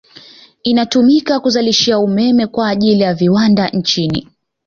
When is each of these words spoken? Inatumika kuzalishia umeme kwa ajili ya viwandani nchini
Inatumika 0.63 1.39
kuzalishia 1.39 1.99
umeme 1.99 2.47
kwa 2.47 2.69
ajili 2.69 3.01
ya 3.03 3.13
viwandani 3.13 3.77
nchini 3.79 4.27